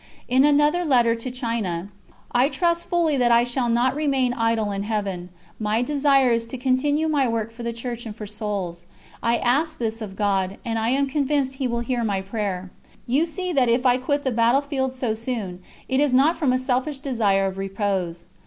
And 0.27 0.43
in 0.43 0.55
another 0.55 0.83
letter 0.83 1.13
to 1.13 1.29
China: 1.29 1.89
"I 2.31 2.49
trust 2.49 2.87
fully 2.89 3.17
that 3.17 3.31
I 3.31 3.43
shall 3.43 3.69
not 3.69 3.93
remain 3.95 4.33
idle 4.33 4.71
in 4.71 4.81
Heaven; 4.81 5.29
my 5.59 5.83
desire 5.83 6.31
is 6.33 6.43
to 6.45 6.57
continue 6.57 7.07
my 7.07 7.27
work 7.27 7.51
for 7.51 7.61
the 7.61 7.71
Church 7.71 8.07
and 8.07 8.15
for 8.15 8.25
souls. 8.25 8.87
I 9.21 9.37
ask 9.37 9.77
this 9.77 10.01
of 10.01 10.15
God, 10.15 10.57
and 10.65 10.79
I 10.79 10.89
am 10.89 11.05
convinced 11.05 11.53
He 11.57 11.67
will 11.67 11.81
hear 11.81 12.03
my 12.03 12.19
prayer. 12.19 12.71
You 13.05 13.25
see 13.27 13.53
that 13.53 13.69
if 13.69 13.85
I 13.85 13.97
quit 13.99 14.23
the 14.23 14.31
battle 14.31 14.61
field 14.61 14.95
so 14.95 15.13
soon, 15.13 15.61
it 15.87 15.99
is 15.99 16.15
not 16.15 16.35
from 16.35 16.51
a 16.51 16.57
selfish 16.57 16.97
desire 16.97 17.45
of 17.45 17.59
repose. 17.59 18.25